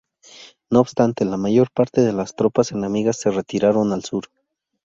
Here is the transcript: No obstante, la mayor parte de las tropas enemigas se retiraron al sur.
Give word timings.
No 0.71 0.79
obstante, 0.79 1.25
la 1.25 1.37
mayor 1.37 1.69
parte 1.71 2.01
de 2.01 2.11
las 2.11 2.35
tropas 2.35 2.71
enemigas 2.71 3.17
se 3.17 3.29
retiraron 3.29 3.93
al 3.93 4.03
sur. 4.03 4.29